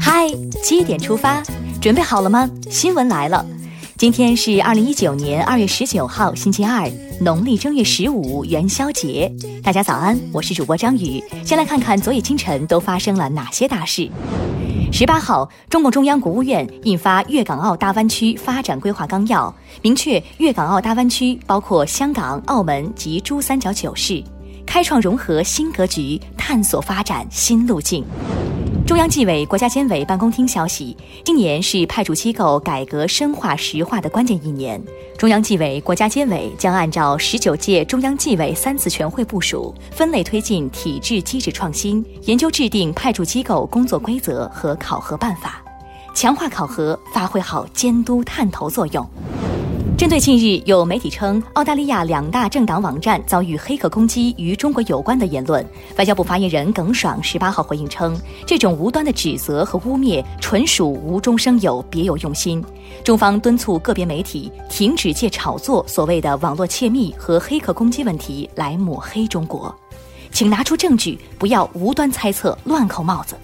[0.00, 0.28] 嗨，
[0.62, 1.42] 七点出发，
[1.80, 2.48] 准备好了吗？
[2.70, 3.44] 新闻来了，
[3.96, 6.88] 今天是二零一九年二月十九号，星期二，
[7.20, 9.28] 农历正月十五，元宵节。
[9.60, 11.20] 大家早安，我是主播张宇。
[11.44, 14.08] 先来看看昨夜清晨都发生了哪些大事。
[14.92, 19.48] 十八号，中共中央、国务院印发《粤港澳大湾区发展规划纲要》，
[19.82, 24.22] 明确粤港澳大湾区包括香港、澳门及珠三角九市，
[24.64, 28.04] 开创融合新格局，探索发展新路径。
[28.86, 34.78] 中央纪委国家监委办公厅消息，今年是派驻机构改革深化实化的关键一年。
[35.16, 45.64] 中央纪委国家监委将按照十九届中央纪委三次全会部署，分类推进体制机制创新，研究制定派驻机构工作规则和考核办法，
[46.14, 49.08] 强化考核，发挥好监督探头作用。
[50.04, 58.14] 针对近日有媒体称澳大利亚两大政党网站遭遇黑客攻击与中国有关的言论，外交部发言人耿爽十八号回应称，
[58.46, 62.62] 这种无端的指责和污蔑纯属无中生有、别有用心。
[63.02, 69.74] 中方敦促个别媒体停止借炒作所谓的网络窃密和黑客攻击问题来抹黑中国，
[70.30, 73.34] 请拿出证据，不要无端猜测、乱扣帽子。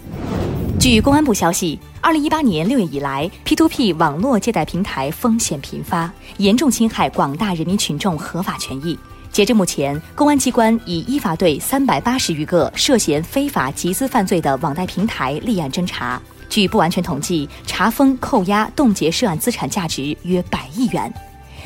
[0.81, 8.97] 据公安部消息，二零一八年六月以来，P2P 网络借贷平台风险频发，严重侵害广大人民群众合法权益。
[9.31, 16.19] 截至目前，公安机关已依法对三百八十余个涉嫌非法集资犯罪的网贷平台立案侦查。
[16.49, 21.13] 据不完全统计，查封、扣押、冻结涉案资产价值约百亿元。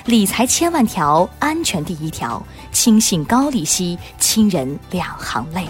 [0.08, 2.46] 理财千万条，安全第一条。
[2.74, 5.66] 轻信高利息，亲人两行泪。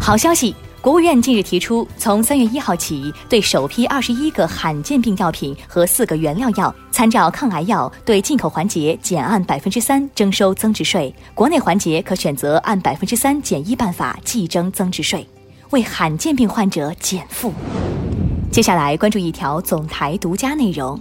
[0.00, 0.52] 好消息。
[0.80, 15.26] 国务院近日提出，从三月一号起，对首批二十一个罕见病药品和四个原料药参照抗癌药，对进口环节减按百分之三征收增值税；国内环节可选择按百分之三减一办法计征增值税，
[15.70, 17.52] 为罕见病患者减负。
[18.52, 20.98] 接下来关注一条总台独家内容：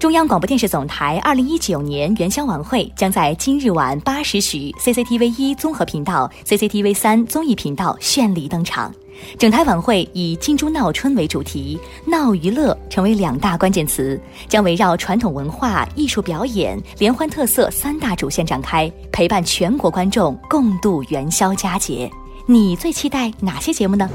[0.00, 8.92] 中央广播电视总台二零一九年元宵晚会将在今日晚八时许 CCTV 一综合频道、CCTV 三综艺频道绚丽登场。
[9.38, 22.10] 整台晚会以“金猪闹春”为主题，闹娱乐成为两大关键词，将围绕传统文化、艺术表演、联欢特色三大主线展开，陪伴全国观众共度元宵佳节。
[22.46, 24.08] 你最期待哪些节目呢？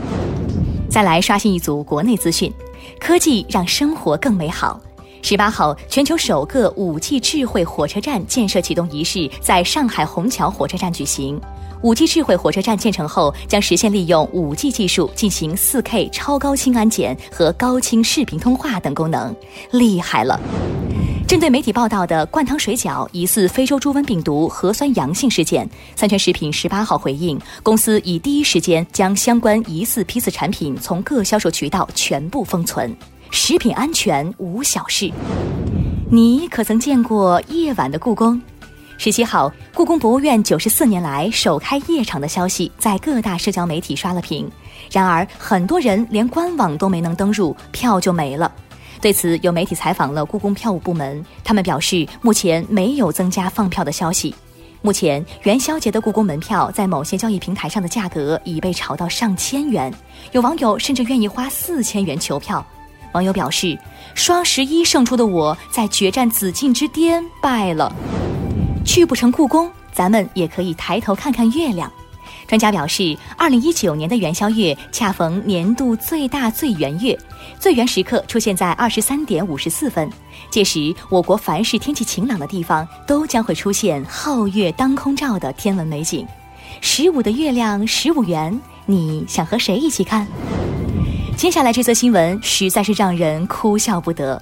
[0.89, 2.51] 再来刷新一组国内资讯：
[2.99, 4.79] 科技让生活更美好。
[5.21, 11.39] 十八号，全球首个五 G 智慧火车站建设启动仪式在上海虹桥火车站举行。
[11.81, 19.35] 五 G 智慧火车站建成后，将实现利用五 G 技术进行四 K 超高清安检和高清视频通话等功能，
[19.71, 20.39] 厉害了！
[21.27, 32.95] 针对媒体报道的灌汤水饺疑似非洲猪瘟病毒核酸阳性事件，三全食品十八号回应，公司已第一时间将相关疑似批次产品从各销售渠道全部封存。
[33.31, 35.11] 食品安全无小事，
[36.09, 38.41] 你可曾见过夜晚的故宫？
[38.97, 44.49] 十七号，故宫博物院九十四年来首开夜场的消息在各大社交媒体刷了屏。
[44.91, 48.51] 然而，很多人连官网都没能登入，票就没了。
[48.99, 54.33] 对此，有媒体采访了故宫票务部门，他们表示目前没有增加放票的消息。
[54.81, 59.93] 目前元宵节的故宫门票在某些交易平台上的价格已被炒到上千元，
[60.31, 62.65] 有网友甚至愿意花四千元求票。
[63.13, 63.77] 网友表示
[64.13, 67.91] ：“双十一胜出的我在决战紫禁之巅败了。”
[68.85, 71.91] 去不成故宫，咱们也可以抬头看看月亮。
[72.47, 77.17] 专家表示，二零一九年的元宵月恰逢年度最大最圆月，
[77.59, 80.09] 最圆时刻出现在二十三点五十四分。
[80.49, 86.25] 届时，我国凡是天气晴朗的地方，都将会出现皓月当空照的天文美景。
[86.79, 90.25] 十五的月亮十五圆，你想和谁一起看？
[91.37, 94.41] 接下来这则新闻实在是让人哭笑不得。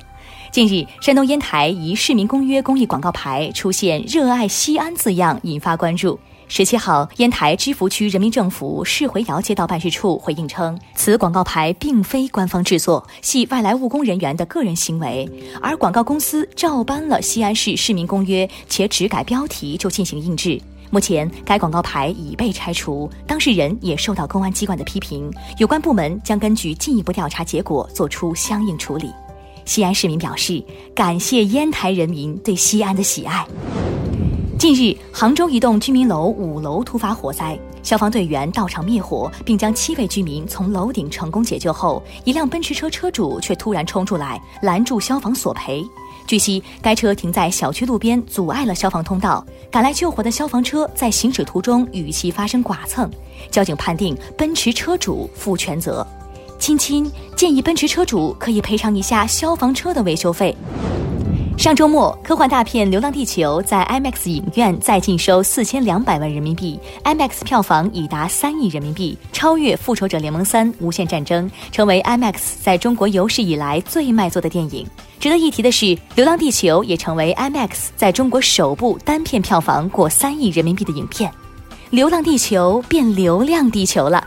[0.49, 6.17] 近日，山东烟台一市民公约公益广告牌出现“热爱西安”字样，引发关注。
[6.47, 15.29] 十七号，烟台芝罘区人民政府市回窑街道办事处回应称，此广告牌并非官方制作，系外来务工人员的个人行为，
[15.61, 20.61] 而广告公司照搬了西安市市民公约，且只改标题就进行印制。
[20.95, 29.11] 目前，该广告牌已被拆除，当事人也受到公安机关的批评，有关部门将根据进一步调查结果作出相应处理。
[29.65, 30.63] 西安市民表示
[30.95, 33.45] 感谢烟台人民对西安的喜爱。
[34.57, 45.83] 近日，杭州一栋居民楼五楼突发火灾，消防队员到场灭火，并将七位居民从楼顶成功解救后，一辆奔驰车车主却突然冲出来拦住消防索赔。
[46.27, 49.45] 据悉，该车停在小区路边，阻碍了消防通道。
[49.71, 53.09] 赶来救火的消防车在行驶途中与其发生剐蹭，
[53.51, 56.05] 交警判定奔驰车主负全责。
[56.57, 60.55] 亲亲，建议奔驰车主可以赔偿一下消防车的维修费。
[61.57, 74.85] 上周末，科幻大片《流浪地球》在 IMAX 影院再净收四千两百万人民币，IMAX 票房已达三亿人民币，超越《复仇者联盟三：无限战争》，成为 IMAX 在中国有史以来最卖座的电影。
[75.17, 75.85] 值得一提的是，
[76.15, 81.31] 《流浪地球》也成为 IMAX 在中国首部单片票房过三亿人民币的影片，
[81.89, 84.23] 《流浪地球》变流量地球了。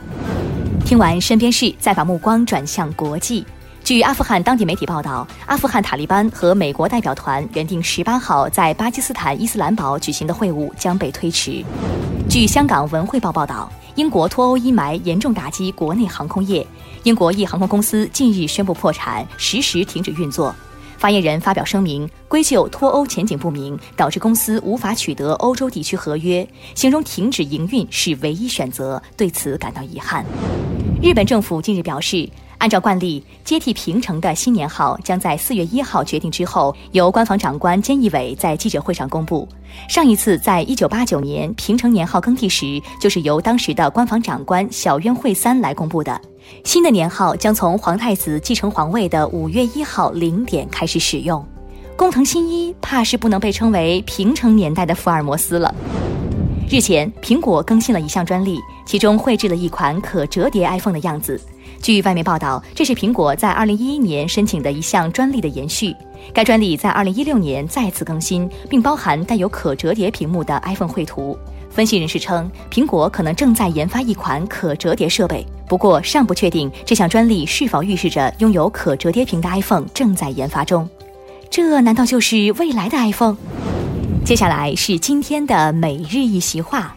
[0.84, 3.44] 听完身边事，再把目光转向国际。
[3.88, 11.64] 据阿富汗当地媒体报道，阿富汗塔利班和美国代表团原定十八号在巴基斯坦伊斯兰堡举行的会晤将被推迟。
[12.28, 16.66] 据香港文汇报报道，英国脱欧阴霾严重打击国内航空业，
[17.04, 20.54] 英国一航空公司近日宣布破产，实时停止运作。
[20.98, 30.26] 发言人发表声明，归咎脱欧前景不明，导致公司无法取得欧洲地区合约，形容停止营运是唯一选择，对此感到遗憾。
[31.00, 32.28] 日本政府近日表示。
[32.58, 39.46] 按照惯例，接替平成的新年号将在四月一号决定之后，由官房长官菅义伟在记者会上公布。
[39.88, 46.20] 上一次在一九八九年平成年号更替时，就是由当时的官房长官小渊惠三来公布的。
[46.64, 51.44] 新的年号将从皇太子继承皇位的五月一号零点开始使用。
[51.96, 55.72] 工藤新一怕是不能被称为平成年代的福尔摩斯了。
[56.68, 61.40] 日前，苹果更新了一项专利，其中绘制了一款可折叠 iPhone 的样子。
[61.80, 65.94] 据外媒报道，这是苹果在2011年申请的一项专利的延续。
[66.34, 71.38] 该专利在2016年再次更新，并包含带有可折叠屏幕的 iPhone 绘图。
[71.70, 80.88] 分析人士称，苹果可能正在研发一款可折叠设备，不过尚不确定这项专利是否预示着拥有可折叠屏的 iPhone 正在研发中。
[81.48, 83.36] 这难道就是未来的 iPhone？
[84.24, 86.96] 接下来是今天的每日一席话：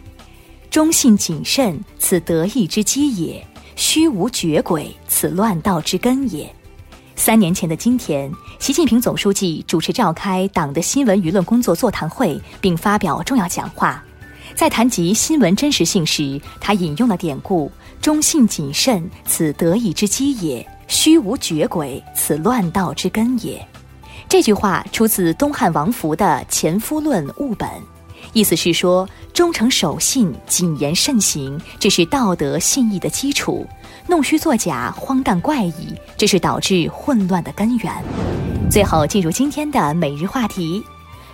[0.69, 3.45] 忠信谨慎，此得意之基也。
[3.75, 6.53] 虚无绝轨，此乱道之根也。
[7.15, 14.03] 三年前的今天，习近平总书记主持召开党的新闻舆论工作座谈会，并发表重要讲话。
[14.55, 17.71] 在谈及新闻真实性时，他引用了典故
[18.01, 23.65] ：“忠信谨慎，此得意之基也；虚无绝轨，此乱道之根也。”
[24.27, 27.69] 这句话出自东汉王弗的《前夫论务本》。
[28.33, 33.65] 意思是说，忠诚守信、谨言慎行，这是道德信义的基础；
[34.07, 37.91] 弄虚作假、荒诞怪异，这是导致混乱的根源。
[38.69, 40.83] 最后进入今天的每日话题：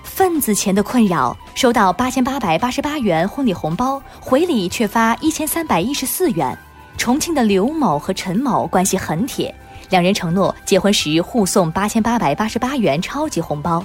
[0.04, 1.38] 份子钱的困扰。
[1.54, 6.56] 收到八千八百八十八元婚礼红包，回礼却发一千三百一十四元。
[6.98, 9.54] 重庆的刘某和陈某关系很铁，
[9.90, 13.84] 两人承诺结婚时互送八千八百八十八元超级红包。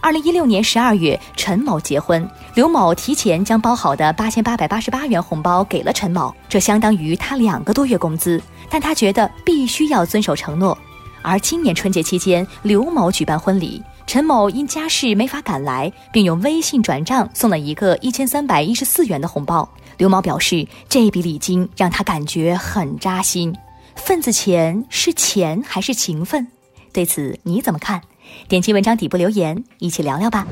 [0.00, 8.40] 二零一六年十二月，陈某结婚，刘某提前将包好的八千八百八十八元红包给了陈某，这相当于他两个多月工资。
[8.70, 10.76] 但他觉得必须要遵守承诺。
[11.22, 19.68] 而今年春节期间，刘某举办婚礼，陈某因家事没法赶来，并用微信转账送了一个一千三百一十四元的红包。
[19.96, 23.54] 刘某表示，这笔礼金让他感觉很扎心。
[23.96, 26.46] 份子钱是钱还是情分？
[26.92, 28.00] 对此你怎么看？
[28.48, 30.46] 点击文章底部留言，一起聊聊吧。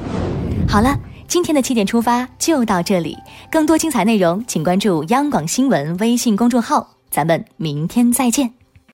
[0.69, 3.17] 好了，今天的七点出发就到这里，
[3.50, 8.56] 更多精彩内容请关注央广新闻微信公众号，咱们明天再见。